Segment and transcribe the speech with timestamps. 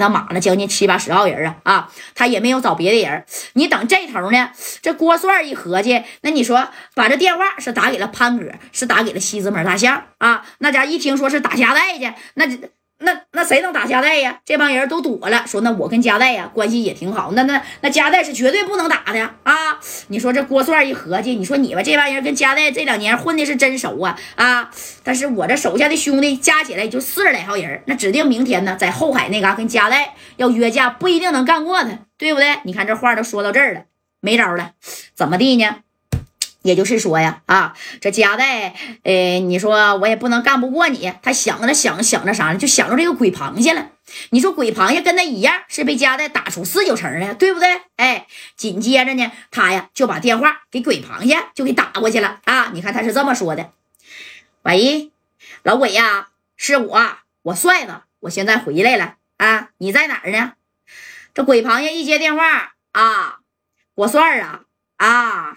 [0.00, 3.24] 那码了将近七八十号人啊啊，他也没有找别的人。
[3.52, 10.42] 你等这头呢，这郭帅一合计，那你说把这电话是打给了潘哥，是打给了西直门大象啊？
[10.58, 12.46] 那家一听说是打家带去，那
[13.02, 14.40] 那那谁能打夹带呀？
[14.44, 19.80] 这帮人都躲了，说那我跟夹带呀关系也挺好，那那那夹带是绝对不能打的啊！
[20.08, 24.70] 你说这郭帅一合计，你说你们这帮人跟夹带这两年混的是真熟啊啊！
[25.02, 32.58] 但是我这手下的兄弟加起来也就四十来号人，那指定明天呢在后海那嘎跟夹带要约架，不一定能干过他，对不对？
[32.64, 33.84] 你看这话都说到这儿了，
[34.20, 34.72] 没招了，
[35.14, 35.76] 怎么地呢？
[36.62, 41.12] 也就是说呀，啊，这夹带，呃，你说我也不能干不过你。
[41.22, 42.58] 他想着想想着啥呢？
[42.58, 43.90] 就想着这个鬼螃蟹了。
[44.30, 47.80] 你说鬼螃蟹跟他一样是被夹带打出四九城的，对不对？
[47.96, 52.70] 哎，紧接着呢，他呀就把电话给鬼螃蟹就给打过去了啊！
[52.74, 53.70] 你看他是这么说的
[54.62, 55.10] ：“喂，
[55.62, 60.52] 老鬼呀，是我，我帅子，我现在回来了啊，你在哪儿呢？”
[61.32, 63.38] 这鬼螃蟹一接电话啊，
[63.94, 64.62] 我帅啊。
[65.00, 65.56] 啊，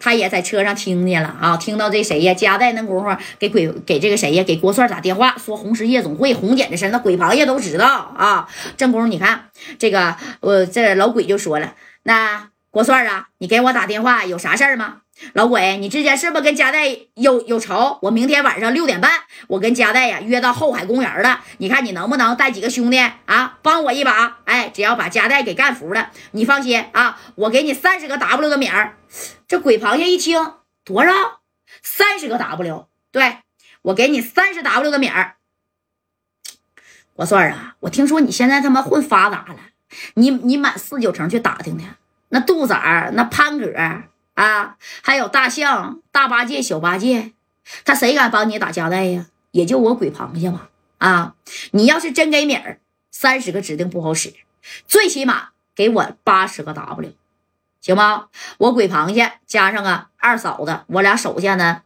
[0.00, 2.34] 他也在车上听见了啊，听到这谁呀？
[2.34, 4.42] 夹带那功夫给鬼给这个谁呀？
[4.42, 8.48] 给郭帅打电话说红石夜总会红姐的事，那鬼螃蟹都知道啊。
[8.76, 15.02] 正功夫，你看这个，我这老鬼就说了，那郭帅啊，你给我打电话有啥事儿吗？
[15.32, 17.98] 老鬼，你之前是不是跟佳代有有仇？
[18.02, 19.10] 我明天晚上六点半，
[19.46, 21.40] 我跟佳代呀约到后海公园了。
[21.58, 24.38] 你看你能不能带几个兄弟啊，帮我一把？
[24.44, 28.96] 哎，只要把佳代给干服了，你放心啊，我给你三十个 W 的米儿。
[29.46, 30.54] 这鬼螃蟹一听
[30.84, 31.12] 多少？
[31.82, 33.38] 三十个 W，对
[33.82, 35.36] 我给你三十 W 的米儿。
[37.14, 39.56] 我算啊，我听说你现在他妈混发达了，
[40.14, 41.84] 你你满四九城去打听去，
[42.30, 42.74] 那杜仔
[43.14, 43.70] 那潘哥。
[44.34, 47.32] 啊，还有大象、大八戒、小八戒，
[47.84, 49.26] 他谁敢帮你打夹带呀？
[49.52, 50.70] 也就我鬼螃蟹吧。
[50.98, 51.34] 啊，
[51.72, 54.32] 你要是真给米儿，三十个指定不好使，
[54.86, 57.12] 最起码给我八十个 W，
[57.80, 58.26] 行吗？
[58.58, 61.82] 我鬼螃蟹加上啊二嫂子，我俩手下呢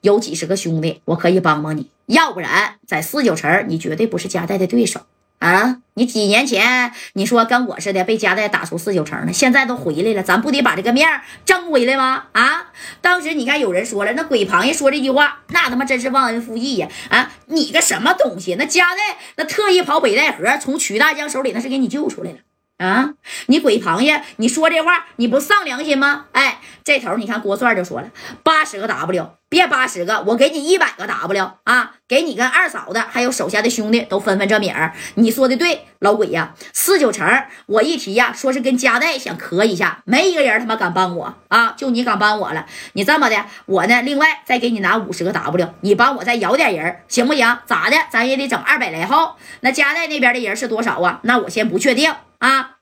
[0.00, 1.90] 有几十个兄弟，我可以帮帮你。
[2.06, 5.00] 要不然在四九城，你绝对不是夹带的对手。
[5.46, 5.76] 啊！
[5.94, 11.08] 你几年前你说跟我似的被家带打出四九城了，现在都回来了，咱不得把这个面
[11.44, 12.24] 挣回来吗？
[12.32, 12.72] 啊！
[13.00, 16.88] 当时你看有人说了，那鬼螃蟹说这句话，那他妈真是忘恩负义呀！
[17.10, 18.56] 啊，你个什么东西？
[18.58, 22.38] 那家带那特意跑北戴河，从曲大江手里那是给你救出来了。
[22.78, 23.10] 啊！
[23.46, 26.26] 你鬼螃蟹，你说这话你不丧良心吗？
[26.32, 28.10] 哎，这头你看郭帅就说了，
[28.42, 31.92] 八十个 W，别八十个，我给你一百个 W 啊！
[32.06, 34.92] 给你跟二嫂子还有手下的兄弟都分分这米儿。
[35.14, 37.26] 你说的对，老鬼呀，四九城
[37.64, 41.72] 我一提呀，说是跟夹带想磕一下，没一个人他妈敢帮我啊！
[41.78, 42.66] 就你敢帮我了。
[42.92, 47.58] 你这么的，我呢另外再给你拿五十个 W，你帮我再摇点人，行不行？
[47.64, 47.96] 咋的？
[48.10, 49.38] 咱也得整二百来号。
[49.60, 51.20] 那夹带那边的人是多少啊？
[51.22, 52.12] 那我先不确定。
[52.46, 52.76] 啊，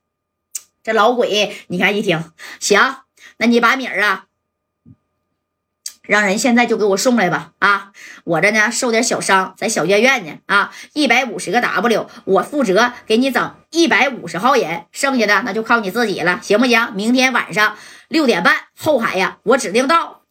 [0.83, 2.23] 这老鬼，你看一听
[2.61, 2.97] 行，
[3.39, 4.27] 那你把米儿啊，
[6.03, 7.53] 让人现在就给我送来吧。
[7.61, 7.93] 啊，
[8.25, 10.39] 我这呢受点小伤，在小医院呢。
[10.45, 16.93] 啊，一百五十个 W，我负责给你整一百五十号人，剩下的那就靠你自己了，行不行？
[16.93, 20.24] 明天晚上六点半后海呀，我指定到。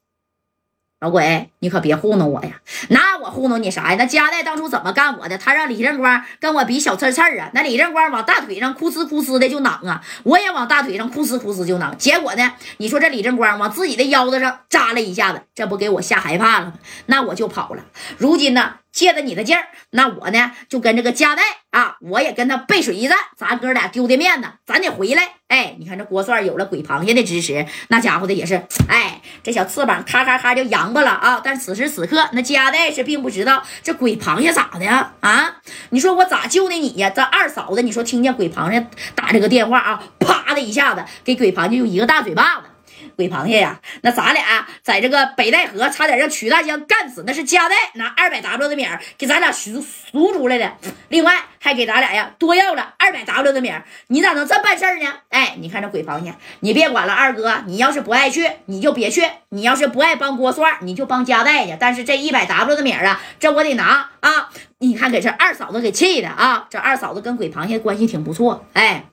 [1.03, 2.61] 老鬼，你可别糊弄我呀！
[2.87, 3.95] 那我糊弄你啥呀？
[3.99, 5.37] 那加代当初怎么干我的？
[5.37, 7.51] 他让李正光跟我比小刺刺啊！
[7.53, 11.97] 那李正光往大腿上哭呲哭呲的就囊啊，我也往大腿上哭呲哭呲就囊。
[11.97, 12.53] 结果呢？
[12.77, 16.73] 你说这李正光往自己的腰子上扎了一下子，这不给我吓害怕了吗？
[17.07, 17.83] 那我就跑了。
[18.17, 18.75] 如今呢？
[18.93, 25.31] 借着你的劲儿，那我呢就跟这个加代啊，我也跟他背水一战，咱哥俩丢的面子，咱得回来。
[25.47, 31.41] 哎，你看这郭帅有了鬼螃蟹的支持，那家伙的也是，哎，这小翅膀咔咔咔就扬巴了啊！
[31.43, 35.13] 但此时此刻，那加代是并不知道这鬼螃蟹咋的呀？
[35.21, 35.57] 啊，
[35.89, 37.09] 你说我咋救的你呀？
[37.09, 42.67] 这二嫂子，你说听见鬼螃蟹打这个电话啊，啪的一下子给鬼螃蟹就一个大嘴巴子。
[43.15, 50.73] 鬼螃蟹呀，那咱俩在这个北戴河差点让曲大江干死，那是加代拿二百 W 的米儿给咱俩赎赎出来的，
[51.07, 55.05] 另外还给咱俩呀多要了二百 W 的米儿，你咋能这办事儿呢？
[55.29, 61.77] 哎，你看这鬼螃蟹，你别管了，二哥，你要是不爱去，你就别去；你要是不爱帮郭帅，你就帮加代去。
[61.79, 64.49] 但是这一百 W 的米儿啊，这我得拿啊！
[64.79, 69.05] 你看给这二嫂子给气的啊，这二嫂子跟鬼螃蟹关系挺不错，哎。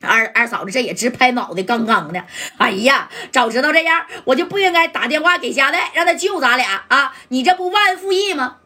[0.00, 2.24] 二二嫂子这也直拍脑袋，杠杠的。
[2.58, 7.16] 哎呀，早知道这样，我就不应该打电话给佳代，让他救咱俩啊！
[7.28, 8.58] 你这不忘恩负义吗？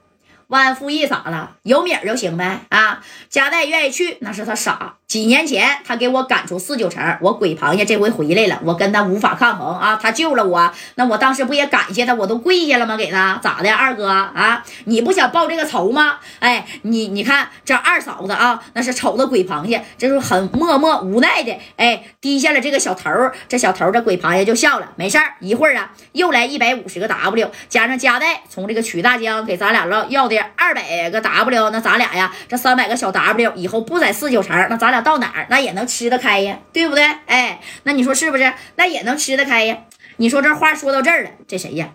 [0.53, 1.53] 忘恩负义咋了？
[1.63, 3.03] 有米儿就行呗啊！
[3.31, 4.97] 加代愿意去，那是他傻。
[5.09, 9.99] 几年前他给我赶出四九城，我鬼螃蟹这回回来了，我跟他无法抗衡啊！
[10.01, 12.99] 他救了我，那我当时不也感谢他，我都跪下了吗？
[12.99, 14.63] 给他咋的，二哥啊？
[14.85, 16.19] 你不想报这个仇吗？
[16.41, 23.11] 哎，你你看这二嫂子啊，那是瞅着鬼螃蟹，这是很默默无奈的，哎，低下了这个小头，
[23.49, 35.03] 这小头这鬼螃蟹就笑了，没事儿，一会儿啊又来一百五十个 W，加上加代从这个曲大江给咱俩要要的二百个 W，那咱俩呀这三百个小 W 以后不在四九城，那咱俩。
[35.03, 37.05] 到哪儿那也能吃得开呀，对不对？
[37.27, 38.53] 哎，那你说是不是？
[38.77, 39.77] 那也能吃得开呀。
[40.19, 41.89] 你说这话说到这儿了，这谁呀？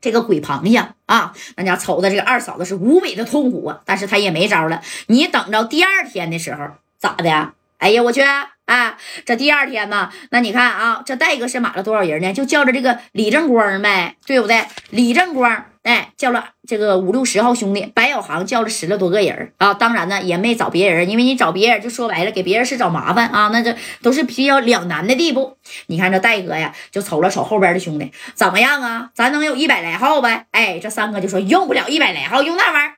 [0.00, 4.80] 这个鬼螃蟹啊，那家瞅的这个二嫂子是无比的痛苦啊，但是他也没招了。
[5.08, 6.64] 你等着第二天的时候
[7.00, 7.54] 咋的？
[7.78, 8.22] 哎呀，我去！
[8.66, 12.32] 啊，这第二天呢，那你看啊，这戴哥是买了多少人呢？
[12.32, 14.64] 就叫着这个李正光呗，对不对？
[14.90, 19.74] 李正光，哎，叫了这个五六十号兄弟，白小航叫了十来多个人啊。
[19.74, 23.48] 当然呢，也没找别人，因为你找别人，就说白了，给别人是找麻烦啊。
[23.52, 25.56] 那这都是比较两难的地步。
[25.86, 29.10] 你看这戴哥呀，就瞅了瞅后边的兄弟，怎么样啊？
[29.14, 30.46] 咱能有一百来号呗？
[30.52, 32.94] 哎，这三哥就说用不了一百来号，用那玩意儿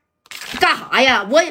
[0.60, 1.26] 干啥呀？
[1.30, 1.42] 我。